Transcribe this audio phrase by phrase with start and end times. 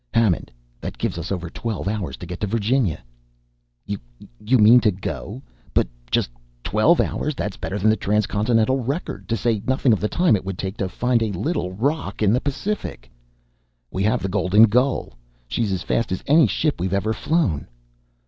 [0.15, 0.49] "Hammond,
[0.79, 3.03] that gives us over twelve hours to get to Virginia!"
[3.85, 5.43] "You mean to go?
[5.75, 6.31] But just
[6.63, 7.35] twelve hours!
[7.35, 10.77] That's better than the transcontinental record to say nothing of the time it would take
[10.77, 13.11] to find a little rock in the Pacific!"
[13.91, 15.13] "We have the Golden Gull!
[15.47, 17.67] She's as fast as any ship we've ever flown."